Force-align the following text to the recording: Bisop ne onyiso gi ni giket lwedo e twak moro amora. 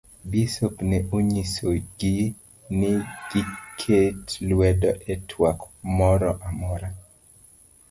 Bisop 0.29 0.79
ne 0.91 0.97
onyiso 1.17 1.71
gi 1.99 2.15
ni 2.77 2.89
giket 3.29 4.25
lwedo 4.49 4.91
e 5.13 5.13
twak 5.29 5.59
moro 5.97 6.31
amora. 6.47 6.89